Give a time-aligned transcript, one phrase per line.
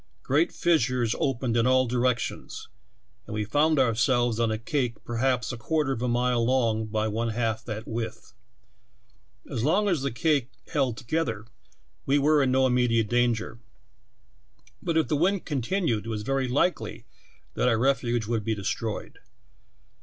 [0.23, 1.29] Grr.*at fissures 42 THE TALKING HANDKEKCHIEE.
[1.29, 2.67] Opened in all direetions,
[3.27, 7.07] and we found ourselves on a cake perhaps a quarter of a mile long by
[7.07, 8.33] one half that width.
[9.47, 11.45] As long as the cake held together
[12.07, 13.59] we were in no immediate danger,
[14.81, 16.49] but if the wind continued it was ver^^.
[16.49, 17.05] likely
[17.53, 19.19] that our refuge would be destroyed.